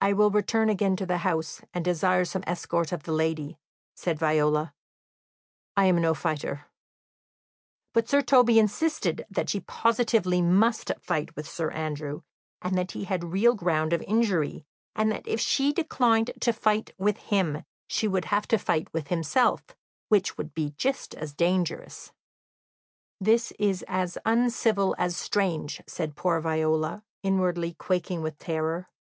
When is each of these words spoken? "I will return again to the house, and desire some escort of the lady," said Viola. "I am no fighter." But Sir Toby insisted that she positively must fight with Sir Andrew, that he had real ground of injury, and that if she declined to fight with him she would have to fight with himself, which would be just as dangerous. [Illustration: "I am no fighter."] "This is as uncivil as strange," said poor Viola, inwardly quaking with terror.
"I 0.00 0.14
will 0.14 0.30
return 0.30 0.70
again 0.70 0.96
to 0.96 1.04
the 1.04 1.18
house, 1.18 1.60
and 1.74 1.84
desire 1.84 2.24
some 2.24 2.42
escort 2.46 2.90
of 2.90 3.02
the 3.02 3.12
lady," 3.12 3.58
said 3.94 4.18
Viola. 4.18 4.72
"I 5.76 5.84
am 5.84 6.00
no 6.00 6.14
fighter." 6.14 6.64
But 7.92 8.08
Sir 8.08 8.22
Toby 8.22 8.58
insisted 8.58 9.26
that 9.28 9.50
she 9.50 9.60
positively 9.60 10.40
must 10.40 10.90
fight 11.02 11.36
with 11.36 11.46
Sir 11.46 11.70
Andrew, 11.72 12.22
that 12.62 12.92
he 12.92 13.04
had 13.04 13.24
real 13.24 13.52
ground 13.54 13.92
of 13.92 14.00
injury, 14.08 14.64
and 14.96 15.12
that 15.12 15.28
if 15.28 15.38
she 15.38 15.70
declined 15.74 16.30
to 16.40 16.54
fight 16.54 16.94
with 16.96 17.18
him 17.18 17.62
she 17.86 18.08
would 18.08 18.24
have 18.24 18.48
to 18.48 18.56
fight 18.58 18.90
with 18.94 19.08
himself, 19.08 19.76
which 20.08 20.38
would 20.38 20.54
be 20.54 20.70
just 20.78 21.14
as 21.14 21.34
dangerous. 21.34 22.10
[Illustration: 23.20 23.20
"I 23.20 23.20
am 23.20 23.20
no 23.20 23.26
fighter."] 23.26 23.32
"This 23.68 23.72
is 23.76 23.84
as 23.86 24.18
uncivil 24.24 24.94
as 24.96 25.14
strange," 25.14 25.82
said 25.86 26.16
poor 26.16 26.40
Viola, 26.40 27.02
inwardly 27.22 27.74
quaking 27.74 28.22
with 28.22 28.38
terror. 28.38 28.88